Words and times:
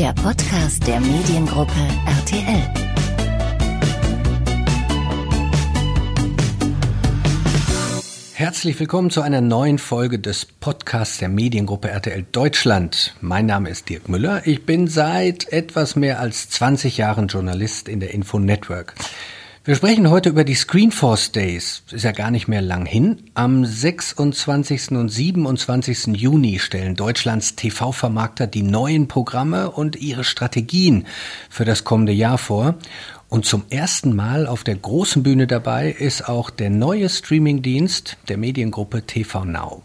der 0.00 0.14
Podcast 0.14 0.86
der 0.86 0.98
Mediengruppe 0.98 1.74
RTL. 2.06 2.62
Herzlich 8.32 8.80
willkommen 8.80 9.10
zu 9.10 9.20
einer 9.20 9.42
neuen 9.42 9.76
Folge 9.76 10.18
des 10.18 10.46
Podcasts 10.46 11.18
der 11.18 11.28
Mediengruppe 11.28 11.90
RTL 11.90 12.24
Deutschland. 12.32 13.14
Mein 13.20 13.44
Name 13.44 13.68
ist 13.68 13.90
Dirk 13.90 14.08
Müller. 14.08 14.40
Ich 14.46 14.64
bin 14.64 14.88
seit 14.88 15.52
etwas 15.52 15.96
mehr 15.96 16.18
als 16.18 16.48
20 16.48 16.96
Jahren 16.96 17.26
Journalist 17.26 17.86
in 17.86 18.00
der 18.00 18.14
Info 18.14 18.38
Network. 18.38 18.94
Wir 19.62 19.74
sprechen 19.74 20.08
heute 20.08 20.30
über 20.30 20.44
die 20.44 20.54
Screenforce 20.54 21.32
Days. 21.32 21.82
Ist 21.90 22.04
ja 22.04 22.12
gar 22.12 22.30
nicht 22.30 22.48
mehr 22.48 22.62
lang 22.62 22.86
hin. 22.86 23.24
Am 23.34 23.66
26. 23.66 24.92
und 24.92 25.10
27. 25.10 26.18
Juni 26.18 26.58
stellen 26.58 26.96
Deutschlands 26.96 27.56
TV-Vermarkter 27.56 28.46
die 28.46 28.62
neuen 28.62 29.06
Programme 29.06 29.70
und 29.70 29.96
ihre 29.96 30.24
Strategien 30.24 31.06
für 31.50 31.66
das 31.66 31.84
kommende 31.84 32.12
Jahr 32.12 32.38
vor. 32.38 32.76
Und 33.28 33.44
zum 33.44 33.64
ersten 33.68 34.16
Mal 34.16 34.46
auf 34.46 34.64
der 34.64 34.76
großen 34.76 35.22
Bühne 35.22 35.46
dabei 35.46 35.90
ist 35.90 36.26
auch 36.26 36.48
der 36.48 36.70
neue 36.70 37.10
Streamingdienst 37.10 38.16
der 38.30 38.38
Mediengruppe 38.38 39.02
TV 39.02 39.44
Now. 39.44 39.82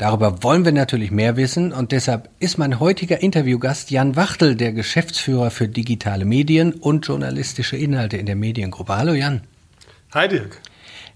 Darüber 0.00 0.42
wollen 0.42 0.64
wir 0.64 0.72
natürlich 0.72 1.10
mehr 1.10 1.36
wissen 1.36 1.74
und 1.74 1.92
deshalb 1.92 2.30
ist 2.38 2.56
mein 2.56 2.80
heutiger 2.80 3.20
Interviewgast 3.20 3.90
Jan 3.90 4.16
Wachtel, 4.16 4.54
der 4.54 4.72
Geschäftsführer 4.72 5.50
für 5.50 5.68
digitale 5.68 6.24
Medien 6.24 6.72
und 6.72 7.06
journalistische 7.06 7.76
Inhalte 7.76 8.16
in 8.16 8.24
der 8.24 8.34
Mediengruppe. 8.34 8.96
Hallo 8.96 9.12
Jan. 9.12 9.42
Hi 10.14 10.26
Dirk. 10.26 10.58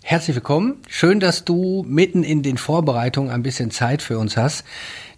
Herzlich 0.03 0.37
willkommen. 0.37 0.83
Schön, 0.87 1.19
dass 1.19 1.47
du 1.47 1.83
mitten 1.89 2.25
in 2.25 2.43
den 2.43 2.59
Vorbereitungen 2.59 3.31
ein 3.31 3.43
bisschen 3.43 3.71
Zeit 3.71 4.03
für 4.03 4.19
uns 4.19 4.37
hast. 4.37 4.67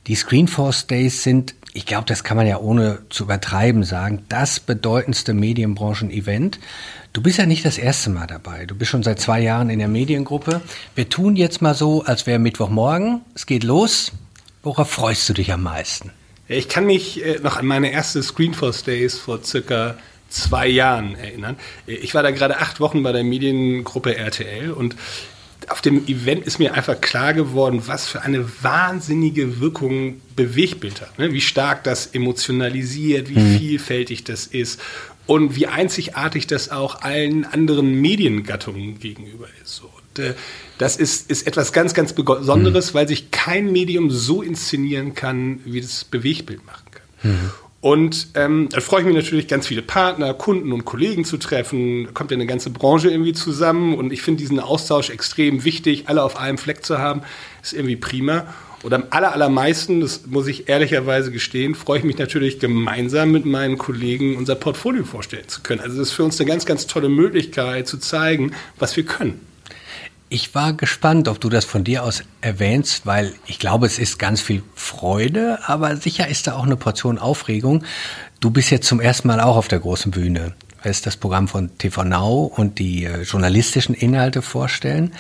Die 0.07 0.15
Screenforce 0.15 0.87
Days 0.87 1.25
sind, 1.25 1.55
ich 1.73 1.85
glaube, 1.85 2.05
das 2.07 2.23
kann 2.23 2.37
man 2.37 2.47
ja 2.47 2.59
ohne 2.59 3.01
zu 3.11 3.25
übertreiben 3.25 3.83
sagen, 3.83 4.25
das 4.29 4.61
bedeutendste 4.61 5.35
Medienbranchen-Event. 5.35 6.61
Du 7.13 7.23
bist 7.23 7.39
ja 7.39 7.47
nicht 7.47 7.65
das 7.65 7.77
erste 7.77 8.11
Mal 8.11 8.27
dabei. 8.27 8.67
Du 8.67 8.77
bist 8.77 8.93
schon 8.93 9.03
seit 9.03 9.19
zwei 9.19 9.41
Jahren 9.41 9.69
in 9.69 9.81
der 9.81 9.89
Mediengruppe. 9.89 10.61
Wir 10.95 11.09
tun 11.09 11.35
jetzt 11.35 11.61
mal 11.61 11.75
so, 11.75 12.05
als 12.05 12.27
wäre 12.27 12.39
Mittwochmorgen. 12.39 13.23
Es 13.35 13.47
geht 13.47 13.65
los. 13.65 14.13
Worauf 14.63 14.91
freust 14.91 15.29
du 15.29 15.33
dich 15.33 15.53
am 15.53 15.65
meisten? 15.65 16.13
Ich 16.47 16.69
kann 16.69 16.87
mich 16.87 17.25
äh, 17.25 17.41
noch 17.43 17.57
an 17.57 17.67
meine 17.67 17.91
erste 17.91 18.23
Screenforce 18.23 18.85
Days 18.85 19.19
vor 19.19 19.43
circa 19.43 19.97
zwei 20.29 20.69
Jahren 20.69 21.17
erinnern. 21.17 21.57
Ich 21.87 22.15
war 22.15 22.23
da 22.23 22.31
gerade 22.31 22.59
acht 22.59 22.79
Wochen 22.79 23.03
bei 23.03 23.13
der 23.13 23.25
Mediengruppe 23.25 24.17
RTL 24.17 24.71
und 24.71 24.95
auf 25.69 25.81
dem 25.81 26.07
Event 26.07 26.47
ist 26.47 26.59
mir 26.59 26.75
einfach 26.75 27.01
klar 27.01 27.35
geworden, 27.35 27.83
was 27.87 28.07
für 28.07 28.23
eine 28.23 28.47
wahnsinnige 28.63 29.61
Wirkung 29.61 30.21
Bewegbild 30.37 31.01
hat. 31.01 31.19
Ne? 31.19 31.33
Wie 31.33 31.41
stark 31.41 31.85
das 31.85 32.07
emotionalisiert, 32.07 33.29
wie 33.29 33.39
mhm. 33.39 33.59
vielfältig 33.59 34.25
das 34.25 34.47
ist 34.47 34.81
und 35.27 35.57
wie 35.57 35.67
einzigartig 35.67 36.47
das 36.47 36.71
auch 36.71 37.03
allen 37.03 37.45
anderen 37.45 38.01
Mediengattungen 38.01 38.99
gegenüber 39.01 39.49
ist. 39.63 39.83
Und, 39.83 40.25
äh, 40.25 40.35
das 40.79 40.97
ist, 40.97 41.31
ist 41.31 41.47
etwas 41.47 41.73
ganz, 41.73 41.95
ganz 41.95 42.13
Besonderes, 42.13 42.93
mhm. 42.93 42.99
weil 42.99 43.09
sich 43.09 43.31
kein 43.31 43.73
Medium 43.73 44.11
so 44.11 44.43
inszenieren 44.43 45.15
kann, 45.15 45.61
wie 45.65 45.81
das 45.81 46.05
Bewegbild 46.05 46.65
machen 46.65 46.85
kann. 46.91 47.31
Mhm. 47.31 47.51
Und 47.87 48.31
ähm, 48.35 48.69
da 48.69 48.81
freue 48.81 49.03
ich 49.03 49.07
mich 49.07 49.15
natürlich, 49.15 49.47
ganz 49.47 49.69
viele 49.69 49.81
Partner, 49.81 50.35
Kunden 50.35 50.73
und 50.73 50.85
Kollegen 50.85 51.25
zu 51.25 51.37
treffen. 51.37 52.07
Da 52.07 52.11
kommt 52.11 52.33
ja 52.33 52.35
eine 52.37 52.47
ganze 52.47 52.71
Branche 52.71 53.09
irgendwie 53.09 53.33
zusammen. 53.33 53.95
Und 53.95 54.13
ich 54.13 54.23
finde 54.23 54.41
diesen 54.41 54.59
Austausch 54.59 55.09
extrem 55.09 55.63
wichtig, 55.63 56.09
alle 56.09 56.25
auf 56.25 56.37
einem 56.37 56.59
Fleck 56.59 56.85
zu 56.85 56.99
haben, 56.99 57.23
ist 57.63 57.75
irgendwie 57.75 57.95
prima. 57.95 58.53
Und 58.83 58.93
am 58.93 59.05
allermeisten, 59.11 60.01
das 60.01 60.27
muss 60.27 60.49
ich 60.49 60.69
ehrlicherweise 60.69 61.31
gestehen, 61.31 61.77
freue 61.77 62.01
ich 62.01 62.05
mich 62.05 62.19
natürlich 62.19 62.59
gemeinsam 62.59 63.31
mit 63.31 63.47
meinen 63.47 63.79
Kollegen 63.79 64.37
unser 64.37 64.57
Portfolio 64.57 65.05
vorstellen 65.05 65.47
zu 65.47 65.61
können. 65.61 65.81
Also 65.81 65.97
das 65.97 66.09
ist 66.09 66.15
für 66.15 66.25
uns 66.25 66.41
eine 66.41 66.49
ganz, 66.51 66.67
ganz 66.67 66.89
tolle 66.89 67.09
Möglichkeit 67.09 67.87
zu 67.87 67.99
zeigen, 67.99 68.51
was 68.81 68.97
wir 68.97 69.05
können. 69.05 69.41
Ich 70.29 70.57
war 70.57 70.73
gespannt, 70.73 71.29
ob 71.29 71.41
du 71.41 71.49
das 71.49 71.65
von 71.65 71.85
dir 71.85 72.03
aus 72.03 72.25
erwähnst, 72.41 73.07
weil 73.07 73.33
ich 73.47 73.61
glaube, 73.61 73.87
es 73.87 74.01
ist 74.01 74.19
ganz 74.19 74.41
viel 74.41 74.65
Freude, 74.75 75.61
aber 75.67 75.97
sicher 75.97 76.27
ist 76.27 76.49
da 76.49 76.55
auch 76.55 76.65
eine 76.65 76.77
Portion 76.77 77.19
Aufregung. 77.19 77.85
Du 78.41 78.51
bist 78.51 78.71
jetzt 78.71 78.89
zum 78.89 79.01
ersten 79.01 79.29
Mal 79.29 79.41
auch 79.41 79.57
auf 79.57 79.69
der 79.69 79.79
großen 79.79 80.11
Bühne. 80.11 80.55
Wirst 80.83 81.07
das 81.07 81.17
Programm 81.17 81.47
von 81.47 81.79
TV 81.79 82.03
Now 82.03 82.53
und 82.57 82.81
die 82.81 83.05
äh, 83.05 83.23
journalistischen 83.23 83.95
Inhalte 83.95 84.43
vorstellen. 84.43 85.15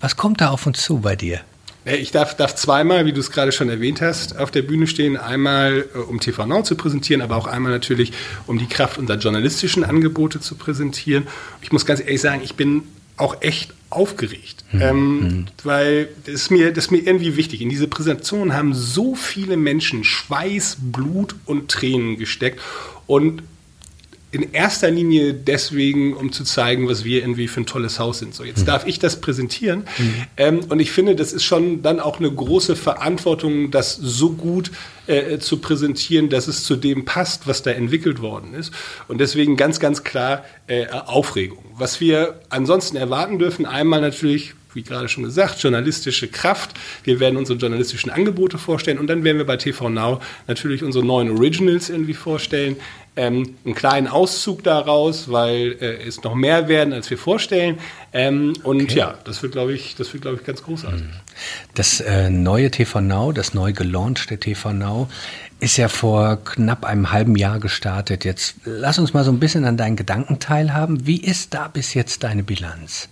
Was 0.00 0.16
kommt 0.16 0.42
da 0.42 0.50
auf 0.50 0.66
uns 0.66 0.82
zu 0.82 0.98
bei 0.98 1.16
dir? 1.16 1.40
Ich 1.86 2.10
darf, 2.10 2.36
darf 2.36 2.54
zweimal, 2.54 3.06
wie 3.06 3.12
du 3.12 3.20
es 3.20 3.30
gerade 3.30 3.52
schon 3.52 3.68
erwähnt 3.70 4.02
hast, 4.02 4.38
auf 4.38 4.50
der 4.50 4.62
Bühne 4.62 4.86
stehen. 4.86 5.16
Einmal, 5.16 5.86
äh, 5.94 5.98
um 5.98 6.20
TV 6.20 6.44
Now 6.44 6.62
zu 6.62 6.76
präsentieren, 6.76 7.22
aber 7.22 7.36
auch 7.36 7.46
einmal 7.46 7.72
natürlich, 7.72 8.12
um 8.46 8.58
die 8.58 8.66
Kraft 8.66 8.98
unserer 8.98 9.18
journalistischen 9.18 9.84
Angebote 9.84 10.38
zu 10.40 10.54
präsentieren. 10.54 11.26
Ich 11.62 11.72
muss 11.72 11.86
ganz 11.86 12.00
ehrlich 12.00 12.20
sagen, 12.20 12.42
ich 12.44 12.56
bin 12.56 12.82
auch 13.16 13.40
echt 13.40 13.72
aufgeregt, 13.94 14.64
mhm. 14.72 14.82
Ähm, 14.82 15.20
mhm. 15.20 15.46
weil 15.62 16.08
das 16.26 16.34
ist, 16.34 16.50
mir, 16.50 16.72
das 16.72 16.86
ist 16.86 16.90
mir 16.90 16.98
irgendwie 16.98 17.36
wichtig. 17.36 17.62
In 17.62 17.68
diese 17.68 17.88
Präsentation 17.88 18.52
haben 18.52 18.74
so 18.74 19.14
viele 19.14 19.56
Menschen 19.56 20.04
Schweiß, 20.04 20.78
Blut 20.80 21.34
und 21.46 21.70
Tränen 21.70 22.18
gesteckt 22.18 22.60
und 23.06 23.42
in 24.34 24.52
erster 24.52 24.90
Linie 24.90 25.32
deswegen, 25.32 26.12
um 26.12 26.32
zu 26.32 26.42
zeigen, 26.42 26.88
was 26.88 27.04
wir 27.04 27.20
irgendwie 27.20 27.46
für 27.46 27.60
ein 27.60 27.66
tolles 27.66 28.00
Haus 28.00 28.18
sind. 28.18 28.34
So, 28.34 28.42
jetzt 28.42 28.62
mhm. 28.62 28.66
darf 28.66 28.84
ich 28.84 28.98
das 28.98 29.20
präsentieren. 29.20 29.84
Mhm. 29.96 30.14
Ähm, 30.36 30.60
und 30.68 30.80
ich 30.80 30.90
finde, 30.90 31.14
das 31.14 31.32
ist 31.32 31.44
schon 31.44 31.82
dann 31.82 32.00
auch 32.00 32.18
eine 32.18 32.32
große 32.32 32.74
Verantwortung, 32.74 33.70
das 33.70 33.94
so 33.94 34.32
gut 34.32 34.72
äh, 35.06 35.38
zu 35.38 35.58
präsentieren, 35.58 36.30
dass 36.30 36.48
es 36.48 36.64
zu 36.64 36.74
dem 36.74 37.04
passt, 37.04 37.46
was 37.46 37.62
da 37.62 37.70
entwickelt 37.70 38.20
worden 38.20 38.54
ist. 38.54 38.72
Und 39.06 39.18
deswegen 39.18 39.56
ganz, 39.56 39.78
ganz 39.78 40.02
klar 40.02 40.44
äh, 40.66 40.88
Aufregung. 40.88 41.64
Was 41.76 42.00
wir 42.00 42.40
ansonsten 42.48 42.96
erwarten 42.96 43.38
dürfen, 43.38 43.66
einmal 43.66 44.00
natürlich 44.00 44.54
wie 44.74 44.82
gerade 44.82 45.08
schon 45.08 45.24
gesagt, 45.24 45.62
journalistische 45.62 46.28
Kraft. 46.28 46.72
Wir 47.04 47.20
werden 47.20 47.36
unsere 47.36 47.58
journalistischen 47.58 48.10
Angebote 48.10 48.58
vorstellen 48.58 48.98
und 48.98 49.06
dann 49.06 49.24
werden 49.24 49.38
wir 49.38 49.46
bei 49.46 49.56
TV 49.56 49.88
Now 49.88 50.20
natürlich 50.46 50.82
unsere 50.82 51.04
neuen 51.04 51.30
Originals 51.30 51.90
irgendwie 51.90 52.14
vorstellen. 52.14 52.76
Ähm, 53.16 53.54
einen 53.64 53.76
kleinen 53.76 54.08
Auszug 54.08 54.64
daraus, 54.64 55.30
weil 55.30 55.76
äh, 55.80 56.02
es 56.04 56.24
noch 56.24 56.34
mehr 56.34 56.66
werden, 56.66 56.92
als 56.92 57.08
wir 57.10 57.18
vorstellen. 57.18 57.78
Ähm, 58.12 58.54
und 58.64 58.82
okay. 58.82 58.98
ja, 58.98 59.18
das 59.22 59.40
wird, 59.40 59.52
glaube 59.52 59.72
ich, 59.72 59.94
das 59.94 60.12
wird, 60.12 60.22
glaube 60.22 60.38
ich, 60.40 60.44
ganz 60.44 60.64
großartig. 60.64 61.02
Mhm. 61.02 61.10
Das 61.74 62.00
äh, 62.00 62.28
neue 62.28 62.72
TV 62.72 63.00
Now, 63.00 63.30
das 63.30 63.54
neu 63.54 63.72
gelaunchte 63.72 64.38
TV 64.38 64.72
Now, 64.72 65.08
ist 65.60 65.76
ja 65.76 65.88
vor 65.88 66.42
knapp 66.44 66.84
einem 66.84 67.12
halben 67.12 67.36
Jahr 67.36 67.60
gestartet. 67.60 68.24
Jetzt 68.24 68.56
lass 68.64 68.98
uns 68.98 69.14
mal 69.14 69.22
so 69.22 69.30
ein 69.30 69.38
bisschen 69.38 69.64
an 69.64 69.76
deinen 69.76 69.94
Gedanken 69.94 70.40
teilhaben. 70.40 71.06
Wie 71.06 71.20
ist 71.20 71.54
da 71.54 71.68
bis 71.68 71.94
jetzt 71.94 72.24
deine 72.24 72.42
Bilanz? 72.42 73.08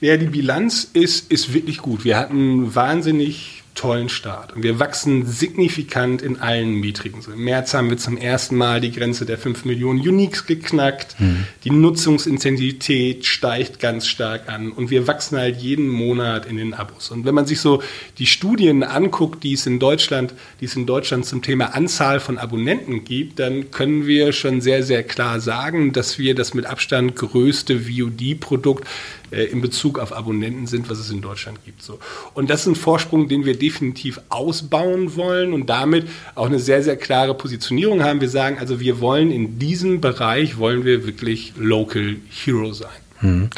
Ja, 0.00 0.16
die 0.16 0.26
Bilanz 0.26 0.88
ist, 0.92 1.30
ist 1.30 1.52
wirklich 1.52 1.78
gut. 1.78 2.04
Wir 2.04 2.16
hatten 2.16 2.74
wahnsinnig 2.74 3.60
tollen 3.74 4.08
Start. 4.08 4.52
Und 4.52 4.62
wir 4.62 4.78
wachsen 4.78 5.26
signifikant 5.26 6.22
in 6.22 6.38
allen 6.38 6.74
Metriken. 6.74 7.22
So 7.22 7.32
Im 7.32 7.44
März 7.44 7.72
haben 7.72 7.88
wir 7.88 7.96
zum 7.96 8.18
ersten 8.18 8.56
Mal 8.56 8.80
die 8.80 8.90
Grenze 8.90 9.24
der 9.24 9.38
5 9.38 9.64
Millionen 9.64 10.00
Uniques 10.00 10.44
geknackt. 10.44 11.18
Mhm. 11.18 11.44
Die 11.64 11.70
Nutzungsintensität 11.70 13.24
steigt 13.24 13.78
ganz 13.80 14.06
stark 14.06 14.50
an 14.50 14.72
und 14.72 14.90
wir 14.90 15.06
wachsen 15.06 15.38
halt 15.38 15.58
jeden 15.58 15.88
Monat 15.88 16.46
in 16.46 16.56
den 16.56 16.74
Abos. 16.74 17.10
Und 17.10 17.24
wenn 17.24 17.34
man 17.34 17.46
sich 17.46 17.60
so 17.60 17.82
die 18.18 18.26
Studien 18.26 18.82
anguckt, 18.82 19.44
die 19.44 19.54
es 19.54 19.66
in 19.66 19.78
Deutschland, 19.78 20.34
die 20.60 20.66
es 20.66 20.76
in 20.76 20.84
Deutschland 20.84 21.24
zum 21.24 21.40
Thema 21.40 21.74
Anzahl 21.74 22.20
von 22.20 22.38
Abonnenten 22.38 23.04
gibt, 23.04 23.38
dann 23.38 23.70
können 23.70 24.06
wir 24.06 24.32
schon 24.32 24.60
sehr, 24.60 24.82
sehr 24.82 25.04
klar 25.04 25.40
sagen, 25.40 25.92
dass 25.92 26.18
wir 26.18 26.34
das 26.34 26.54
mit 26.54 26.66
Abstand 26.66 27.16
größte 27.16 27.88
VOD-Produkt 27.88 28.86
äh, 29.30 29.44
in 29.44 29.60
Bezug 29.60 29.98
auf 29.98 30.12
Abonnenten 30.12 30.66
sind, 30.66 30.90
was 30.90 30.98
es 30.98 31.10
in 31.10 31.20
Deutschland 31.20 31.64
gibt. 31.64 31.82
So. 31.82 31.98
Und 32.34 32.50
das 32.50 32.62
ist 32.62 32.66
ein 32.66 32.74
Vorsprung, 32.74 33.28
den 33.28 33.44
wir 33.44 33.58
definitiv 33.58 34.20
ausbauen 34.28 35.16
wollen 35.16 35.52
und 35.52 35.66
damit 35.66 36.08
auch 36.34 36.46
eine 36.46 36.58
sehr, 36.58 36.82
sehr 36.82 36.96
klare 36.96 37.34
Positionierung 37.34 38.02
haben. 38.02 38.20
Wir 38.20 38.30
sagen 38.30 38.58
also, 38.58 38.80
wir 38.80 39.00
wollen 39.00 39.30
in 39.30 39.58
diesem 39.58 40.00
Bereich, 40.00 40.58
wollen 40.58 40.84
wir 40.84 41.06
wirklich 41.06 41.52
Local 41.56 42.16
Hero 42.28 42.72
sein. 42.72 42.88
Hm. 43.18 43.50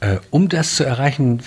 Äh, 0.00 0.18
um 0.30 0.48
das 0.48 0.76
zu 0.76 0.84
erreichen, 0.84 1.40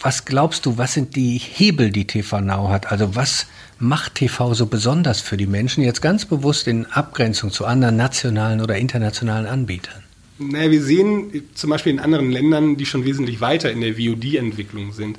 was 0.00 0.24
glaubst 0.24 0.66
du, 0.66 0.78
was 0.78 0.94
sind 0.94 1.16
die 1.16 1.38
Hebel, 1.38 1.90
die 1.90 2.06
TV 2.06 2.40
Now 2.40 2.68
hat? 2.68 2.92
Also 2.92 3.16
was 3.16 3.46
macht 3.78 4.16
TV 4.16 4.54
so 4.54 4.66
besonders 4.66 5.20
für 5.20 5.36
die 5.36 5.46
Menschen, 5.46 5.82
jetzt 5.82 6.02
ganz 6.02 6.26
bewusst 6.26 6.68
in 6.68 6.86
Abgrenzung 6.86 7.50
zu 7.50 7.64
anderen 7.64 7.96
nationalen 7.96 8.60
oder 8.60 8.76
internationalen 8.76 9.46
Anbietern? 9.46 10.03
Naja, 10.38 10.70
wir 10.70 10.82
sehen 10.82 11.44
zum 11.54 11.70
Beispiel 11.70 11.92
in 11.92 12.00
anderen 12.00 12.30
Ländern, 12.30 12.76
die 12.76 12.86
schon 12.86 13.04
wesentlich 13.04 13.40
weiter 13.40 13.70
in 13.70 13.80
der 13.80 13.94
VOD-Entwicklung 13.94 14.92
sind, 14.92 15.18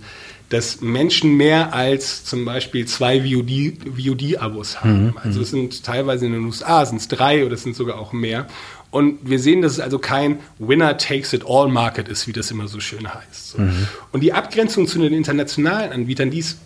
dass 0.50 0.82
Menschen 0.82 1.36
mehr 1.38 1.74
als 1.74 2.24
zum 2.24 2.46
Beispiel 2.46 2.86
zwei 2.86 3.22
VOD-Abos 3.22 4.82
haben. 4.82 5.08
Mhm. 5.08 5.18
Also 5.24 5.42
es 5.42 5.50
sind 5.50 5.84
teilweise 5.84 6.26
in 6.26 6.34
den 6.34 6.46
USA 6.46 6.86
sind 6.86 6.98
es 6.98 7.08
drei 7.08 7.46
oder 7.46 7.56
es 7.56 7.64
sind 7.64 7.76
sogar 7.76 7.98
auch 7.98 8.14
mehr. 8.14 8.48
Und 8.92 9.30
wir 9.30 9.40
sehen, 9.40 9.62
dass 9.62 9.74
es 9.74 9.80
also 9.80 10.00
kein 10.00 10.40
Winner 10.60 10.98
takes 10.98 11.34
it 11.34 11.44
all 11.48 11.68
Market 11.68 12.08
ist, 12.08 12.28
wie 12.28 12.32
das 12.32 12.52
immer 12.52 12.68
so 12.68 12.80
schön 12.80 13.14
heißt. 13.14 13.50
So. 13.52 13.62
Mhm. 13.62 13.88
Und 14.12 14.22
die 14.22 14.34
Abgrenzung 14.34 14.88
zu 14.88 15.00
den 15.00 15.14
internationalen 15.14 15.92
Anbietern, 15.92 16.30
die 16.30 16.40
ist 16.40 16.60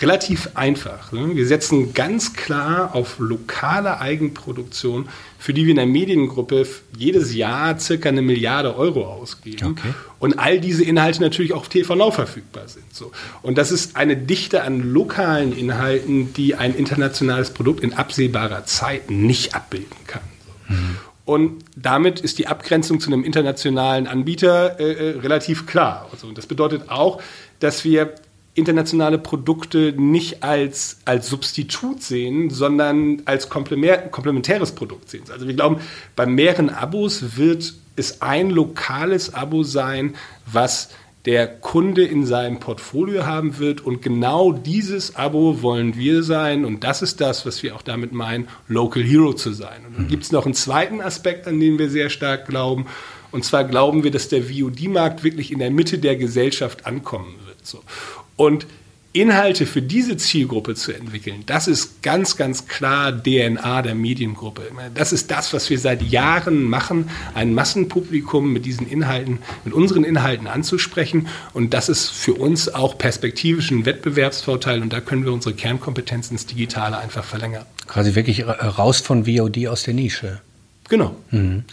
relativ 0.00 0.50
einfach. 0.54 1.12
Ne? 1.12 1.36
Wir 1.36 1.46
setzen 1.46 1.94
ganz 1.94 2.32
klar 2.34 2.94
auf 2.94 3.18
lokale 3.18 4.00
Eigenproduktion, 4.00 5.08
für 5.38 5.54
die 5.54 5.64
wir 5.64 5.70
in 5.70 5.76
der 5.76 5.86
Mediengruppe 5.86 6.66
jedes 6.96 7.34
Jahr 7.34 7.78
circa 7.78 8.08
eine 8.08 8.22
Milliarde 8.22 8.76
Euro 8.76 9.06
ausgeben. 9.06 9.68
Okay. 9.68 9.94
Und 10.18 10.38
all 10.38 10.60
diese 10.60 10.84
Inhalte 10.84 11.20
natürlich 11.20 11.52
auch 11.52 11.60
auf 11.60 11.68
TV 11.68 11.94
Now 11.94 12.10
verfügbar 12.10 12.68
sind. 12.68 12.92
So. 12.92 13.12
Und 13.42 13.58
das 13.58 13.70
ist 13.70 13.96
eine 13.96 14.16
Dichte 14.16 14.62
an 14.62 14.92
lokalen 14.92 15.56
Inhalten, 15.56 16.32
die 16.34 16.56
ein 16.56 16.74
internationales 16.74 17.50
Produkt 17.50 17.80
in 17.80 17.92
absehbarer 17.92 18.64
Zeit 18.64 19.10
nicht 19.10 19.54
abbilden 19.54 19.96
kann. 20.06 20.22
Mhm. 20.68 20.96
Und 21.24 21.64
damit 21.74 22.20
ist 22.20 22.38
die 22.38 22.46
Abgrenzung 22.46 23.00
zu 23.00 23.10
einem 23.10 23.24
internationalen 23.24 24.06
Anbieter 24.06 24.78
äh, 24.78 24.92
äh 24.92 25.18
relativ 25.18 25.66
klar. 25.66 26.08
Also, 26.12 26.30
das 26.30 26.46
bedeutet 26.46 26.88
auch, 26.88 27.20
dass 27.58 27.84
wir 27.84 28.14
internationale 28.56 29.18
Produkte 29.18 29.92
nicht 29.96 30.42
als, 30.42 30.98
als 31.04 31.28
Substitut 31.28 32.02
sehen, 32.02 32.50
sondern 32.50 33.22
als 33.26 33.48
komplementäres 33.50 34.72
Produkt 34.72 35.10
sehen. 35.10 35.24
Also 35.30 35.46
wir 35.46 35.54
glauben, 35.54 35.78
bei 36.16 36.26
mehreren 36.26 36.70
Abos 36.70 37.36
wird 37.36 37.74
es 37.96 38.22
ein 38.22 38.50
lokales 38.50 39.34
Abo 39.34 39.62
sein, 39.62 40.14
was 40.50 40.90
der 41.26 41.48
Kunde 41.48 42.04
in 42.04 42.24
seinem 42.24 42.60
Portfolio 42.60 43.26
haben 43.26 43.58
wird. 43.58 43.80
Und 43.80 44.00
genau 44.00 44.52
dieses 44.52 45.16
Abo 45.16 45.60
wollen 45.60 45.96
wir 45.96 46.22
sein. 46.22 46.64
Und 46.64 46.84
das 46.84 47.02
ist 47.02 47.20
das, 47.20 47.44
was 47.44 47.62
wir 47.64 47.74
auch 47.74 47.82
damit 47.82 48.12
meinen, 48.12 48.48
Local 48.68 49.02
Hero 49.02 49.32
zu 49.32 49.52
sein. 49.52 49.84
Und 49.86 49.96
dann 49.96 50.04
mhm. 50.04 50.08
gibt 50.08 50.22
es 50.22 50.32
noch 50.32 50.44
einen 50.44 50.54
zweiten 50.54 51.00
Aspekt, 51.00 51.48
an 51.48 51.58
den 51.58 51.78
wir 51.78 51.90
sehr 51.90 52.10
stark 52.10 52.46
glauben. 52.46 52.86
Und 53.36 53.44
zwar 53.44 53.64
glauben 53.64 54.02
wir, 54.02 54.10
dass 54.10 54.30
der 54.30 54.44
VOD-Markt 54.44 55.22
wirklich 55.22 55.52
in 55.52 55.58
der 55.58 55.70
Mitte 55.70 55.98
der 55.98 56.16
Gesellschaft 56.16 56.86
ankommen 56.86 57.34
wird. 57.44 57.66
So. 57.66 57.82
Und 58.34 58.66
Inhalte 59.12 59.66
für 59.66 59.82
diese 59.82 60.16
Zielgruppe 60.16 60.74
zu 60.74 60.92
entwickeln, 60.92 61.42
das 61.44 61.68
ist 61.68 62.02
ganz, 62.02 62.38
ganz 62.38 62.66
klar 62.66 63.12
DNA 63.12 63.82
der 63.82 63.94
Mediengruppe. 63.94 64.62
Das 64.94 65.12
ist 65.12 65.30
das, 65.30 65.52
was 65.52 65.68
wir 65.68 65.78
seit 65.78 66.00
Jahren 66.00 66.62
machen, 66.62 67.10
ein 67.34 67.52
Massenpublikum 67.52 68.54
mit 68.54 68.64
diesen 68.64 68.88
Inhalten, 68.88 69.40
mit 69.66 69.74
unseren 69.74 70.04
Inhalten 70.04 70.46
anzusprechen. 70.46 71.28
Und 71.52 71.74
das 71.74 71.90
ist 71.90 72.08
für 72.08 72.32
uns 72.32 72.70
auch 72.70 72.96
perspektivisch 72.96 73.70
ein 73.70 73.84
Wettbewerbsvorteil. 73.84 74.80
Und 74.80 74.94
da 74.94 75.02
können 75.02 75.26
wir 75.26 75.32
unsere 75.34 75.54
Kernkompetenz 75.54 76.30
ins 76.30 76.46
Digitale 76.46 76.96
einfach 76.96 77.24
verlängern. 77.24 77.66
Quasi 77.86 78.14
wirklich 78.14 78.46
raus 78.46 79.02
von 79.02 79.26
VOD 79.26 79.66
aus 79.66 79.82
der 79.82 79.92
Nische. 79.92 80.40
Genau. 80.88 81.14
Mhm. 81.30 81.64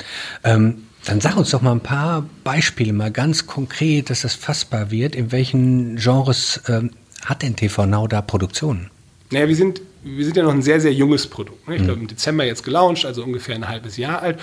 Ähm 0.43 0.83
dann 1.05 1.19
sag 1.19 1.35
uns 1.35 1.51
doch 1.51 1.61
mal 1.61 1.73
ein 1.73 1.81
paar 1.81 2.27
Beispiele, 2.43 2.93
mal 2.93 3.11
ganz 3.11 3.45
konkret, 3.45 4.09
dass 4.09 4.21
das 4.21 4.35
fassbar 4.35 4.91
wird. 4.91 5.15
In 5.15 5.31
welchen 5.31 5.97
Genres 5.97 6.61
ähm, 6.67 6.91
hat 7.25 7.41
denn 7.41 7.55
TV 7.55 7.85
Now 7.85 8.07
da 8.07 8.21
Produktionen? 8.21 8.89
Naja, 9.29 9.47
wir 9.47 9.55
sind, 9.55 9.81
wir 10.03 10.23
sind 10.23 10.37
ja 10.37 10.43
noch 10.43 10.53
ein 10.53 10.61
sehr, 10.61 10.79
sehr 10.79 10.93
junges 10.93 11.27
Produkt. 11.27 11.67
Ne? 11.67 11.75
Ich 11.75 11.81
mhm. 11.81 11.85
glaube, 11.85 12.01
im 12.01 12.07
Dezember 12.07 12.45
jetzt 12.45 12.63
gelauncht, 12.63 13.05
also 13.05 13.23
ungefähr 13.23 13.55
ein 13.55 13.67
halbes 13.67 13.97
Jahr 13.97 14.21
alt. 14.21 14.39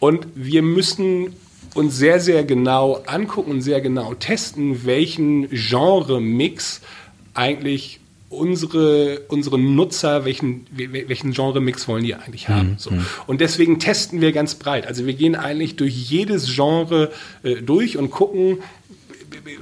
Und 0.00 0.26
wir 0.34 0.62
müssen 0.62 1.34
uns 1.74 1.96
sehr, 1.96 2.18
sehr 2.18 2.42
genau 2.44 3.02
angucken 3.06 3.52
und 3.52 3.62
sehr 3.62 3.80
genau 3.80 4.14
testen, 4.14 4.84
welchen 4.84 5.48
Genre-Mix 5.50 6.80
eigentlich 7.34 7.99
unsere, 8.30 9.22
unsere 9.28 9.58
Nutzer, 9.58 10.24
welchen, 10.24 10.66
welchen 10.70 11.32
Genre-Mix 11.32 11.88
wollen 11.88 12.04
die 12.04 12.14
eigentlich 12.14 12.48
haben. 12.48 12.70
Mhm. 12.70 12.78
So. 12.78 12.92
Und 13.26 13.40
deswegen 13.40 13.80
testen 13.80 14.20
wir 14.20 14.32
ganz 14.32 14.54
breit. 14.54 14.86
Also 14.86 15.04
wir 15.04 15.14
gehen 15.14 15.34
eigentlich 15.34 15.76
durch 15.76 15.94
jedes 15.94 16.54
Genre 16.54 17.10
äh, 17.42 17.56
durch 17.56 17.98
und 17.98 18.10
gucken, 18.10 18.58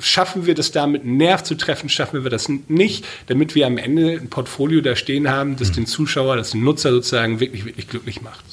schaffen 0.00 0.47
wir 0.47 0.55
das 0.55 0.70
damit, 0.70 1.05
Nerv 1.05 1.43
zu 1.44 1.55
treffen, 1.55 1.88
schaffen 1.88 2.25
wir 2.25 2.31
das 2.31 2.49
nicht, 2.69 3.06
damit 3.26 3.55
wir 3.55 3.67
am 3.67 3.79
Ende 3.79 4.12
ein 4.12 4.29
Portfolio 4.29 4.82
da 4.82 4.97
stehen 4.97 5.31
haben, 5.31 5.56
das 5.56 5.71
mhm. 5.71 5.75
den 5.75 5.87
Zuschauer, 5.87 6.37
das 6.37 6.50
den 6.50 6.62
Nutzer 6.62 6.91
sozusagen 6.91 7.41
wirklich, 7.41 7.64
wirklich 7.64 7.88
glücklich 7.88 8.21
macht. 8.21 8.44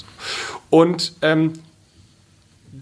Und 0.70 1.14
ähm, 1.22 1.54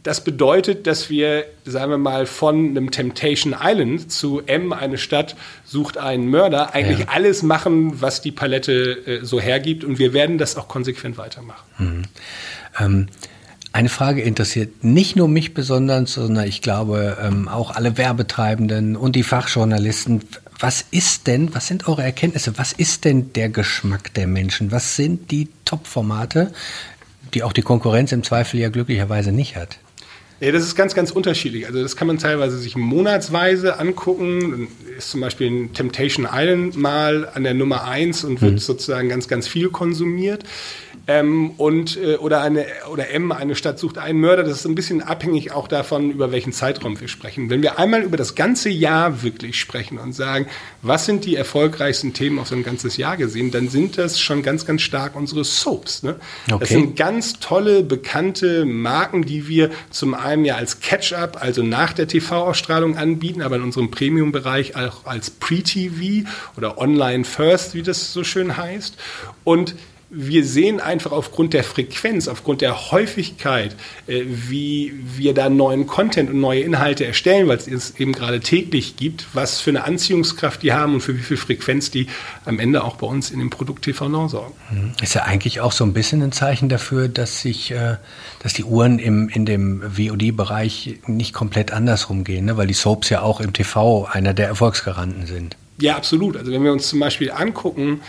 das 0.04 0.22
bedeutet, 0.24 0.86
dass 0.86 1.10
wir, 1.10 1.46
sagen 1.64 1.92
wir 1.92 1.98
mal, 1.98 2.26
von 2.26 2.70
einem 2.70 2.92
Temptation 2.92 3.56
Island 3.60 4.12
zu 4.12 4.42
M, 4.46 4.74
eine 4.74 4.98
Stadt 4.98 5.36
sucht 5.64 5.98
einen 5.98 6.30
Mörder, 6.30 6.76
eigentlich 6.76 7.00
ja. 7.00 7.06
alles 7.08 7.42
machen, 7.42 8.02
was 8.02 8.22
die 8.22 8.34
Palette 8.34 9.22
äh, 9.22 9.26
so 9.26 9.40
hergibt. 9.40 9.86
Und 9.86 10.00
wir 10.00 10.12
werden 10.12 10.38
das 10.38 10.58
auch 10.58 10.68
konsequent 10.68 11.18
weitermachen. 11.18 11.64
Mhm. 11.78 12.02
Ähm, 12.80 13.08
eine 13.72 13.90
Frage 13.90 14.22
interessiert 14.22 14.84
nicht 14.84 15.16
nur 15.16 15.30
mich 15.30 15.54
besonders, 15.54 16.14
sondern 16.14 16.48
ich 16.48 16.62
glaube 16.62 17.18
ähm, 17.22 17.48
auch 17.48 17.72
alle 17.72 17.98
Werbetreibenden 17.98 18.98
und 18.98 19.16
die 19.16 19.24
Fachjournalisten. 19.24 20.22
Was 20.60 20.86
ist 20.92 21.28
denn, 21.28 21.56
was 21.56 21.68
sind 21.68 21.88
eure 21.88 22.04
Erkenntnisse? 22.04 22.58
Was 22.58 22.74
ist 22.74 23.06
denn 23.06 23.34
der 23.34 23.50
Geschmack 23.50 24.14
der 24.14 24.28
Menschen? 24.28 24.72
Was 24.72 24.96
sind 24.98 25.32
die 25.32 25.48
Top-Formate, 25.66 26.52
die 27.34 27.42
auch 27.42 27.54
die 27.54 27.64
Konkurrenz 27.64 28.12
im 28.12 28.24
Zweifel 28.24 28.60
ja 28.60 28.70
glücklicherweise 28.70 29.32
nicht 29.32 29.56
hat? 29.56 29.80
Ja, 30.44 30.52
das 30.52 30.64
ist 30.64 30.76
ganz, 30.76 30.94
ganz 30.94 31.10
unterschiedlich. 31.12 31.68
Also 31.68 31.82
das 31.82 31.96
kann 31.96 32.06
man 32.06 32.18
teilweise 32.18 32.58
sich 32.58 32.76
monatsweise 32.76 33.80
angucken. 33.80 34.52
Dann 34.52 34.68
ist 34.98 35.12
zum 35.12 35.22
Beispiel 35.22 35.50
ein 35.50 35.74
Temptation 35.74 36.28
Island 36.30 36.76
mal 36.76 37.30
an 37.34 37.44
der 37.44 37.54
Nummer 37.54 37.86
1 37.86 38.26
und 38.26 38.42
wird 38.42 38.52
mhm. 38.52 38.58
sozusagen 38.58 39.08
ganz, 39.08 39.30
ganz 39.30 39.48
viel 39.48 39.70
konsumiert. 39.70 40.44
Ähm, 41.06 41.52
und, 41.58 41.98
äh, 41.98 42.16
oder, 42.16 42.42
eine, 42.42 42.66
oder 42.92 43.10
M, 43.10 43.32
eine 43.32 43.56
Stadt 43.56 43.80
sucht 43.80 43.98
einen 43.98 44.20
Mörder. 44.20 44.44
Das 44.44 44.60
ist 44.60 44.66
ein 44.66 44.76
bisschen 44.76 45.02
abhängig 45.02 45.52
auch 45.52 45.68
davon, 45.70 46.12
über 46.12 46.32
welchen 46.32 46.52
Zeitraum 46.52 47.00
wir 47.00 47.08
sprechen. 47.08 47.50
Wenn 47.50 47.62
wir 47.62 47.80
einmal 47.80 48.04
über 48.04 48.18
das 48.18 48.36
ganze 48.36 48.70
Jahr 48.70 49.22
wirklich 49.24 49.60
sprechen 49.60 49.98
und 49.98 50.14
sagen, 50.14 50.48
was 50.82 51.06
sind 51.06 51.26
die 51.26 51.36
erfolgreichsten 51.36 52.14
Themen 52.14 52.40
auf 52.40 52.48
so 52.50 52.56
ein 52.56 52.64
ganzes 52.64 52.98
Jahr 52.98 53.18
gesehen, 53.18 53.52
dann 53.52 53.70
sind 53.70 53.98
das 53.98 54.20
schon 54.20 54.44
ganz, 54.44 54.66
ganz 54.66 54.82
stark 54.82 55.16
unsere 55.16 55.44
Soaps. 55.44 56.04
Ne? 56.04 56.16
Okay. 56.48 56.58
Das 56.60 56.70
sind 56.70 56.96
ganz 56.96 57.40
tolle, 57.40 57.84
bekannte 57.84 58.66
Marken, 58.66 59.24
die 59.24 59.48
wir 59.48 59.72
zum 59.90 60.14
einen 60.14 60.33
ja 60.46 60.56
als 60.56 60.80
Catch-up, 60.80 61.38
also 61.42 61.64
nach 61.64 61.94
der 61.94 62.08
TV-Ausstrahlung 62.08 62.98
anbieten, 62.98 63.42
aber 63.42 63.58
in 63.58 63.64
unserem 63.64 63.92
Premium-Bereich 63.92 64.76
auch 64.76 65.06
als 65.06 65.30
Pre-TV 65.30 66.28
oder 66.58 66.78
Online 66.78 67.24
First, 67.24 67.76
wie 67.76 67.84
das 67.84 68.14
so 68.14 68.24
schön 68.24 68.58
heißt. 68.58 68.98
Und 69.44 69.76
wir 70.16 70.46
sehen 70.46 70.80
einfach 70.80 71.12
aufgrund 71.12 71.54
der 71.54 71.64
Frequenz, 71.64 72.28
aufgrund 72.28 72.62
der 72.62 72.92
Häufigkeit, 72.92 73.76
äh, 74.06 74.22
wie 74.26 74.94
wir 75.18 75.34
da 75.34 75.50
neuen 75.50 75.88
Content 75.88 76.30
und 76.30 76.40
neue 76.40 76.62
Inhalte 76.62 77.06
erstellen, 77.06 77.48
weil 77.48 77.58
es 77.58 77.68
es 77.68 78.00
eben 78.00 78.14
gerade 78.14 78.40
täglich 78.40 78.96
gibt, 78.96 79.26
was 79.34 79.60
für 79.60 79.72
eine 79.72 79.84
Anziehungskraft 79.86 80.62
die 80.62 80.72
haben 80.72 80.94
und 80.94 81.02
für 81.02 81.18
wie 81.18 81.22
viel 81.24 81.38
Frequenz 81.38 81.90
die 81.90 82.08
am 82.46 82.60
Ende 82.60 82.84
auch 82.84 82.98
bei 82.98 83.08
uns 83.08 83.32
in 83.32 83.40
dem 83.40 83.50
Produkt 83.50 83.86
TV 83.86 84.08
Now 84.08 84.28
sorgen. 84.28 84.54
Mhm. 84.72 84.92
Ist 85.02 85.16
ja 85.16 85.24
eigentlich 85.24 85.62
auch 85.62 85.72
so 85.72 85.84
ein 85.84 85.94
bisschen 85.94 86.22
ein 86.22 86.32
Zeichen 86.32 86.70
dafür, 86.70 87.08
dass 87.08 87.42
sich, 87.42 87.72
äh, 87.72 87.98
dass 88.44 88.54
die 88.54 88.64
Uhren 88.64 89.00
im, 89.00 89.30
in 89.30 89.46
dem 89.46 89.82
VOD-Bereich 89.82 91.00
nicht 91.08 91.34
komplett 91.34 91.72
andersrum 91.72 92.24
gehen, 92.24 92.46
ne? 92.46 92.56
weil 92.56 92.68
die 92.68 92.74
Soaps 92.76 93.10
ja 93.10 93.22
auch 93.22 93.42
im 93.42 93.52
TV 93.54 94.06
einer 94.06 94.36
der 94.36 94.48
Erfolgsgaranten 94.48 95.26
sind. 95.26 95.58
Ja, 95.80 95.96
absolut. 95.96 96.38
Also 96.38 96.52
wenn 96.52 96.64
wir 96.64 96.72
uns 96.72 96.88
zum 96.88 97.00
Beispiel 97.00 97.32
angucken, 97.32 98.02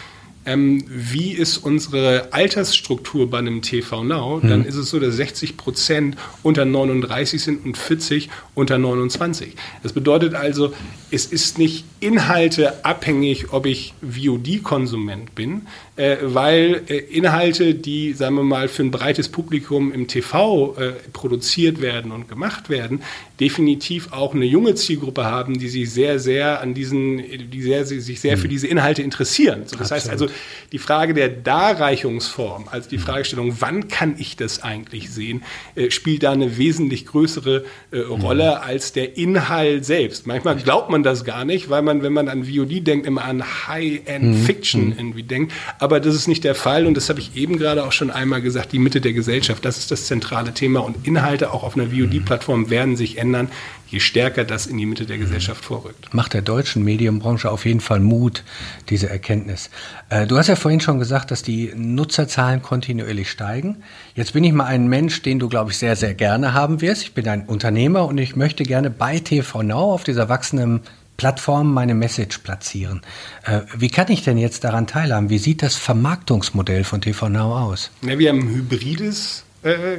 ähm, 0.47 0.85
wie 0.89 1.33
ist 1.33 1.59
unsere 1.59 2.33
Altersstruktur 2.33 3.31
bei 3.31 3.39
einem 3.39 3.63
TV 3.63 4.05
Now, 4.05 4.41
mhm. 4.43 4.49
dann 4.49 4.65
ist 4.65 4.77
es 4.77 4.91
so, 4.91 5.01
dass 5.01 5.17
60 5.17 5.57
Prozent 5.57 6.17
unter 6.43 6.65
39 6.65 7.43
sind 7.43 7.65
und 7.65 7.79
40 7.79 8.29
unter 8.55 8.79
29. 8.79 9.55
Das 9.83 9.93
bedeutet 9.93 10.35
also, 10.35 10.73
es 11.11 11.27
ist 11.27 11.59
nicht 11.59 11.85
Inhalte 12.01 12.85
abhängig, 12.85 13.53
ob 13.53 13.67
ich 13.67 13.95
VOD-Konsument 14.03 15.35
bin, 15.35 15.63
äh, 15.97 16.17
weil 16.23 16.83
äh, 16.89 16.99
Inhalte, 16.99 17.75
die, 17.75 18.13
sagen 18.13 18.37
wir 18.37 18.43
mal, 18.43 18.69
für 18.69 18.83
ein 18.83 18.91
breites 18.91 19.29
Publikum 19.29 19.93
im 19.93 20.07
TV 20.07 20.77
äh, 20.77 20.93
produziert 21.13 21.81
werden 21.81 22.13
und 22.13 22.29
gemacht 22.29 22.69
werden, 22.69 23.03
definitiv 23.41 24.13
auch 24.13 24.35
eine 24.35 24.45
junge 24.45 24.75
Zielgruppe 24.75 25.25
haben, 25.25 25.59
die 25.59 25.69
sich 25.69 25.91
sehr, 25.91 26.19
sehr 26.19 26.61
an 26.61 26.75
diesen, 26.75 27.51
die 27.51 27.63
sehr, 27.63 27.87
sich 27.87 28.21
sehr 28.21 28.37
für 28.37 28.45
hm. 28.45 28.51
diese 28.51 28.67
Inhalte 28.67 29.03
interessieren. 29.03 29.63
So, 29.67 29.77
das 29.77 29.91
Absolut. 29.91 29.93
heißt 29.93 30.11
also, 30.11 30.34
die 30.73 30.79
Frage 30.79 31.15
der 31.15 31.29
Darreichungsform, 31.29 32.67
also 32.71 32.91
die. 32.91 33.05
Fragestellung, 33.05 33.57
wann 33.61 33.89
kann 33.89 34.17
ich 34.19 34.37
das 34.37 34.63
eigentlich 34.63 35.11
sehen, 35.11 35.43
äh, 35.75 35.91
spielt 35.91 36.23
da 36.23 36.33
eine 36.33 36.57
wesentlich 36.57 37.07
größere 37.07 37.65
äh, 37.91 37.99
Rolle 37.99 38.57
mhm. 38.57 38.69
als 38.69 38.93
der 38.93 39.17
Inhalt 39.17 39.85
selbst. 39.85 40.27
Manchmal 40.27 40.57
glaubt 40.57 40.91
man 40.91 41.03
das 41.03 41.25
gar 41.25 41.45
nicht, 41.45 41.71
weil 41.71 41.83
man, 41.83 42.03
wenn 42.03 42.13
man 42.13 42.29
an 42.29 42.45
VOD 42.45 42.87
denkt, 42.87 43.07
immer 43.07 43.25
an 43.25 43.45
High-End-Fiction 43.69 44.87
mhm. 44.87 44.95
irgendwie 44.97 45.23
denkt. 45.23 45.53
Aber 45.79 46.01
das 46.01 46.15
ist 46.15 46.29
nicht 46.29 46.45
der 46.45 46.55
Fall 46.55 46.87
und 46.87 46.97
das 46.97 47.09
habe 47.09 47.21
ich 47.21 47.37
eben 47.37 47.59
gerade 47.59 47.85
auch 47.85 47.93
schon 47.93 48.11
einmal 48.11 48.43
gesagt, 48.43 48.73
die 48.73 48.79
Mitte 48.79 49.01
der 49.01 49.13
Gesellschaft, 49.13 49.65
das 49.65 49.79
ist 49.79 49.91
das 49.91 50.07
zentrale 50.07 50.55
Thema 50.55 50.81
und 50.81 51.07
Inhalte 51.07 51.53
auch 51.53 51.63
auf 51.63 51.77
einer 51.77 51.91
VOD-Plattform 51.91 52.71
werden 52.71 52.97
sich 52.97 53.19
ändern, 53.19 53.49
je 53.95 54.01
stärker 54.01 54.45
das 54.45 54.67
in 54.67 54.77
die 54.77 54.87
Mitte 54.87 55.07
der 55.07 55.19
Gesellschaft 55.19 55.65
vorrückt. 55.65 56.13
Macht 56.13 56.35
der 56.35 56.43
deutschen 56.43 56.83
Medienbranche 56.83 57.49
auf 57.49 57.65
jeden 57.65 57.81
Fall 57.81 58.01
Mut, 58.01 58.43
diese 58.89 59.09
Erkenntnis. 59.09 59.71
Äh, 60.09 60.27
du 60.27 60.37
hast 60.37 60.49
ja 60.49 60.57
vorhin 60.57 60.81
schon 60.81 60.99
gesagt, 60.99 61.31
dass 61.31 61.45
die 61.45 61.73
Nutzerzahlen 61.77 62.61
kontinuierlich 62.61 63.31
steigen. 63.31 63.85
Jetzt 64.17 64.33
bin 64.33 64.43
ich 64.43 64.53
mal 64.53 64.65
ein 64.65 64.89
Mensch, 64.89 65.23
den 65.23 65.39
du, 65.39 65.49
glaube 65.49 65.71
ich, 65.71 65.79
sehr, 65.79 65.95
sehr 65.95 66.13
gerne 66.13 66.55
haben 66.55 66.81
wirst. 66.81 67.03
Ich 67.03 67.15
bin 67.15 67.29
ein 67.29 67.47
Unternehmer 67.47 68.07
und 68.07 68.19
ich 68.19 68.35
möchte 68.35 68.65
gerne 68.65 68.91
bei 68.91 69.21
TV 69.21 69.63
Now 69.63 69.95
auf 69.95 70.03
dieser 70.03 70.29
wachsenden 70.29 70.81
Plattformen 71.17 71.73
meine 71.73 71.95
Message 71.95 72.39
platzieren. 72.39 73.01
Äh, 73.45 73.61
wie 73.77 73.91
kann 73.91 74.11
ich 74.11 74.25
denn 74.25 74.39
jetzt 74.39 74.65
daran 74.65 74.89
teilhaben? 74.89 75.31
Wie 75.31 75.39
sieht 75.39 75.63
das 75.63 75.77
Vermarktungsmodell 75.77 76.83
von 76.83 77.01
TV 77.01 77.29
Now 77.29 77.57
aus? 77.57 77.93
Ja, 78.03 78.19
wir 78.19 78.31
haben 78.31 78.41
ein 78.41 78.55
hybrides 78.55 79.45
äh, 79.65 79.99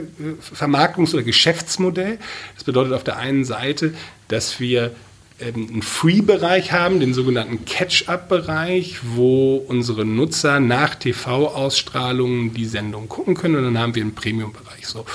Vermarktungs- 0.55 1.13
oder 1.13 1.23
Geschäftsmodell. 1.23 2.19
Das 2.55 2.63
bedeutet 2.63 2.93
auf 2.93 3.03
der 3.03 3.17
einen 3.17 3.45
Seite, 3.45 3.93
dass 4.27 4.59
wir 4.59 4.95
ähm, 5.39 5.67
einen 5.69 5.81
Free-Bereich 5.81 6.71
haben, 6.71 6.99
den 6.99 7.13
sogenannten 7.13 7.65
Catch-up-Bereich, 7.65 8.99
wo 9.15 9.57
unsere 9.57 10.05
Nutzer 10.05 10.59
nach 10.59 10.95
TV-Ausstrahlungen 10.95 12.53
die 12.53 12.65
Sendung 12.65 13.09
gucken 13.09 13.35
können 13.35 13.55
und 13.55 13.63
dann 13.63 13.77
haben 13.77 13.95
wir 13.95 14.03
einen 14.03 14.15
Premium-Bereich. 14.15 14.87
So. 14.87 15.05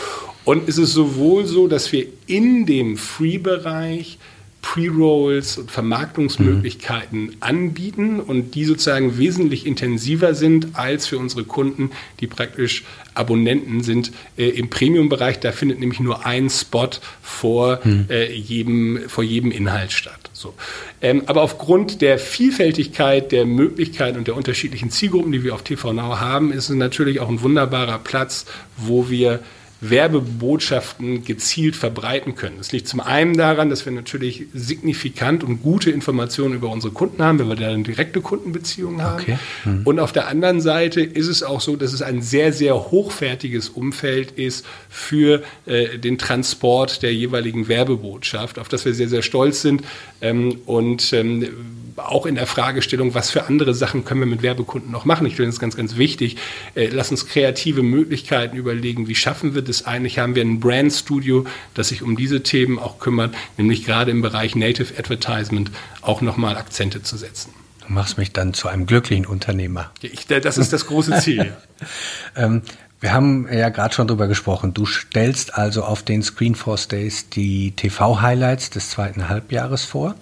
Und 0.45 0.69
es 0.69 0.79
ist 0.79 0.93
sowohl 0.93 1.47
so, 1.47 1.69
dass 1.69 1.91
wir 1.93 2.07
in 2.27 2.67
dem 2.67 2.97
Free-Bereich 2.97 4.19
Pre-Rolls 4.63 5.59
und 5.59 5.71
Vermarktungsmöglichkeiten 5.71 7.23
mhm. 7.23 7.37
anbieten 7.41 8.21
und 8.21 8.55
die 8.55 8.65
sozusagen 8.65 9.19
wesentlich 9.19 9.67
intensiver 9.67 10.35
sind 10.35 10.69
als 10.75 11.07
für 11.07 11.19
unsere 11.19 11.45
Kunden, 11.45 11.91
die 12.21 12.27
praktisch 12.27 12.85
Abonnenten 13.15 13.83
sind 13.83 14.13
äh, 14.37 14.49
im 14.49 14.71
Premium-Bereich. 14.71 15.41
Da 15.41 15.53
findet 15.53 15.81
nämlich 15.81 16.01
nur 16.01 16.27
ein 16.27 16.51
Spot 16.51 16.91
vor, 17.23 17.81
mhm. 17.85 18.07
äh, 18.11 18.33
jedem, 18.33 19.01
vor 19.09 19.25
jedem 19.25 19.51
Inhalt 19.51 19.93
statt. 19.93 20.31
So. 20.33 20.55
Ähm, 21.03 21.23
aber 21.27 21.43
aufgrund 21.43 22.01
der 22.03 22.19
Vielfältigkeit 22.19 23.33
der 23.33 23.47
Möglichkeiten 23.47 24.19
und 24.19 24.27
der 24.27 24.37
unterschiedlichen 24.37 24.91
Zielgruppen, 24.91 25.33
die 25.33 25.43
wir 25.43 25.55
auf 25.55 25.63
TV 25.63 25.93
Now 25.93 26.21
haben, 26.21 26.53
ist 26.53 26.69
es 26.69 26.77
natürlich 26.77 27.21
auch 27.21 27.29
ein 27.29 27.43
wunderbarer 27.43 27.99
Platz, 27.99 28.47
wo 28.77 29.11
wir 29.11 29.41
Werbebotschaften 29.81 31.25
gezielt 31.25 31.75
verbreiten 31.75 32.35
können. 32.35 32.59
Das 32.59 32.71
liegt 32.73 32.87
zum 32.87 33.01
einen 33.01 33.37
daran, 33.37 33.71
dass 33.71 33.87
wir 33.87 33.93
natürlich 33.93 34.47
signifikant 34.53 35.43
und 35.43 35.63
gute 35.63 35.91
Informationen 35.91 36.55
über 36.55 36.69
unsere 36.69 36.93
Kunden 36.93 37.23
haben, 37.23 37.39
wenn 37.39 37.49
wir 37.49 37.57
da 37.57 37.69
eine 37.69 37.83
direkte 37.83 38.21
Kundenbeziehung 38.21 39.01
haben. 39.01 39.23
Okay. 39.23 39.39
Hm. 39.65 39.83
Und 39.85 39.99
auf 39.99 40.13
der 40.13 40.29
anderen 40.29 40.61
Seite 40.61 41.01
ist 41.01 41.29
es 41.29 41.43
auch 41.43 41.61
so, 41.61 41.77
dass 41.77 41.93
es 41.93 42.03
ein 42.03 42.21
sehr, 42.21 42.53
sehr 42.53 42.91
hochwertiges 42.91 43.71
Umfeld 43.71 44.33
ist 44.33 44.67
für 44.91 45.43
äh, 45.65 45.99
den 45.99 46.19
Transport 46.19 47.03
der 47.03 47.15
jeweiligen 47.15 47.69
Werbebotschaft, 47.69 48.59
auf 48.59 48.69
das 48.69 48.85
wir 48.85 48.93
sehr, 48.93 49.09
sehr 49.09 49.23
stolz 49.23 49.63
sind. 49.63 49.83
Ähm, 50.21 50.59
und 50.67 51.13
ähm, 51.15 51.49
auch 51.97 52.27
in 52.27 52.35
der 52.35 52.47
Fragestellung, 52.47 53.15
was 53.15 53.31
für 53.31 53.47
andere 53.47 53.75
Sachen 53.75 54.05
können 54.05 54.21
wir 54.21 54.27
mit 54.27 54.43
Werbekunden 54.43 54.91
noch 54.91 55.05
machen. 55.05 55.27
Ich 55.27 55.37
finde 55.37 55.51
das 55.51 55.61
ganz, 55.61 55.77
ganz 55.77 55.97
wichtig. 55.97 56.37
Äh, 56.75 56.89
lass 56.89 57.11
uns 57.11 57.27
kreative 57.27 57.83
Möglichkeiten 57.83 58.57
überlegen, 58.57 59.09
wie 59.09 59.15
schaffen 59.15 59.55
wir 59.55 59.63
das 59.63 59.87
eigentlich? 59.87 60.19
Haben 60.19 60.35
wir 60.35 60.43
ein 60.43 60.61
Brandstudio, 60.61 61.47
das 61.75 61.89
sich 61.89 62.03
um 62.03 62.17
diese 62.17 62.43
Themen 62.43 62.79
auch 62.79 62.99
kümmert, 62.99 63.35
nämlich 63.57 63.85
gerade 63.85 64.11
im 64.11 64.23
Bereich 64.23 64.55
Native 64.55 64.99
Advertisement 64.99 65.71
auch 66.03 66.21
nochmal 66.21 66.57
Akzente 66.57 67.03
zu 67.03 67.17
setzen. 67.17 67.53
Du 67.87 67.93
machst 67.93 68.19
mich 68.19 68.33
dann 68.33 68.55
zu 68.55 68.69
einem 68.69 68.87
glücklichen 68.87 69.27
Unternehmer. 69.27 69.91
Ich, 70.01 70.27
das 70.27 70.59
ist 70.59 70.73
das 70.73 70.87
große 70.87 71.19
Ziel. 71.21 71.53
ähm, 72.37 72.63
wir 73.01 73.15
haben 73.15 73.49
ja 73.51 73.71
gerade 73.71 73.95
schon 73.95 74.07
drüber 74.07 74.29
gesprochen. 74.29 74.75
Du 74.75 74.85
stellst 74.85 75.55
also 75.55 75.85
auf 75.85 76.03
den 76.03 76.23
Screenforce 76.23 76.89
Days 76.89 77.31
die 77.31 77.73
TV-Highlights 77.73 78.71
des 78.71 78.91
zweiten 78.91 79.29
Halbjahres 79.29 79.85
vor. 79.85 80.15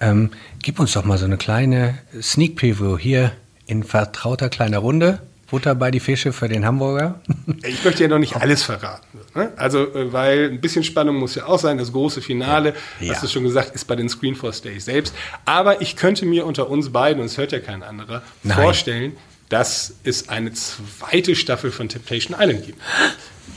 Ähm, 0.00 0.30
gib 0.60 0.80
uns 0.80 0.92
doch 0.92 1.04
mal 1.04 1.16
so 1.16 1.24
eine 1.24 1.36
kleine 1.36 1.98
Sneak 2.20 2.56
Preview 2.56 2.98
hier 2.98 3.32
in 3.66 3.84
vertrauter 3.84 4.48
kleiner 4.48 4.78
Runde. 4.78 5.20
Butter 5.54 5.76
bei 5.76 5.92
die 5.92 6.00
Fische 6.00 6.32
für 6.32 6.48
den 6.48 6.66
Hamburger. 6.66 7.20
Ich 7.62 7.84
möchte 7.84 8.02
ja 8.02 8.08
noch 8.08 8.18
nicht 8.18 8.36
alles 8.36 8.62
verraten. 8.62 9.20
Ne? 9.34 9.52
Also, 9.56 9.94
äh, 9.94 10.12
weil 10.12 10.50
ein 10.50 10.60
bisschen 10.60 10.82
Spannung 10.82 11.16
muss 11.16 11.34
ja 11.36 11.46
auch 11.46 11.58
sein. 11.58 11.78
Das 11.78 11.92
große 11.92 12.20
Finale, 12.20 12.74
ja. 13.00 13.12
hast 13.12 13.22
du 13.22 13.28
schon 13.28 13.44
gesagt, 13.44 13.74
ist 13.74 13.86
bei 13.86 13.94
den 13.94 14.08
Screenforce 14.08 14.62
Days 14.62 14.86
selbst. 14.86 15.14
Aber 15.44 15.80
ich 15.80 15.96
könnte 15.96 16.26
mir 16.26 16.46
unter 16.46 16.68
uns 16.68 16.90
beiden, 16.90 17.20
und 17.20 17.26
es 17.26 17.38
hört 17.38 17.52
ja 17.52 17.60
kein 17.60 17.82
anderer, 17.82 18.22
Nein. 18.42 18.56
vorstellen, 18.56 19.12
dass 19.48 19.94
es 20.04 20.28
eine 20.28 20.52
zweite 20.52 21.36
Staffel 21.36 21.70
von 21.70 21.88
Temptation 21.88 22.36
Island 22.38 22.66
gibt. 22.66 22.80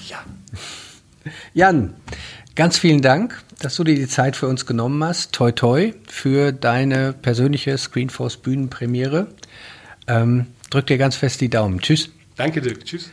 Ja. 0.10 0.24
Jan, 1.54 1.94
ganz 2.56 2.78
vielen 2.78 3.02
Dank, 3.02 3.42
dass 3.60 3.76
du 3.76 3.84
dir 3.84 3.96
die 3.96 4.08
Zeit 4.08 4.36
für 4.36 4.48
uns 4.48 4.66
genommen 4.66 5.04
hast. 5.04 5.34
Toi 5.34 5.52
toi 5.52 5.94
für 6.08 6.52
deine 6.52 7.14
persönliche 7.14 7.78
Screenforce 7.78 8.38
Bühnenpremiere. 8.38 9.28
Ähm, 10.08 10.48
drück 10.70 10.88
dir 10.88 10.98
ganz 10.98 11.16
fest 11.16 11.42
die 11.42 11.50
Daumen. 11.50 11.80
Tschüss. 11.82 12.10
Danke, 12.36 12.62
Dirk. 12.62 12.86
Tschüss. 12.86 13.10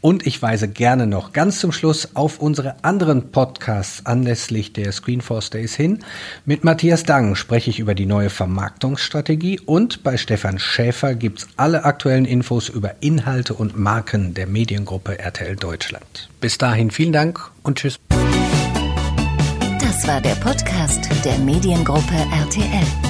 Und 0.00 0.26
ich 0.26 0.40
weise 0.40 0.68
gerne 0.68 1.06
noch 1.06 1.32
ganz 1.32 1.58
zum 1.58 1.72
Schluss 1.72 2.14
auf 2.14 2.38
unsere 2.38 2.76
anderen 2.84 3.32
Podcasts 3.32 4.06
anlässlich 4.06 4.72
der 4.72 4.92
Screenforce 4.92 5.50
Days 5.50 5.74
hin. 5.74 6.00
Mit 6.44 6.62
Matthias 6.62 7.02
Dang 7.02 7.34
spreche 7.34 7.70
ich 7.70 7.80
über 7.80 7.94
die 7.94 8.06
neue 8.06 8.30
Vermarktungsstrategie 8.30 9.60
und 9.60 10.04
bei 10.04 10.16
Stefan 10.16 10.58
Schäfer 10.58 11.14
gibt's 11.14 11.48
alle 11.56 11.84
aktuellen 11.84 12.26
Infos 12.26 12.68
über 12.68 12.94
Inhalte 13.00 13.54
und 13.54 13.76
Marken 13.76 14.34
der 14.34 14.46
Mediengruppe 14.46 15.18
RTL 15.18 15.56
Deutschland. 15.56 16.28
Bis 16.40 16.58
dahin 16.58 16.90
vielen 16.90 17.12
Dank 17.12 17.50
und 17.64 17.78
tschüss. 17.78 17.98
Das 19.80 20.06
war 20.06 20.20
der 20.20 20.36
Podcast 20.36 21.08
der 21.24 21.38
Mediengruppe 21.38 22.14
RTL. 22.14 23.07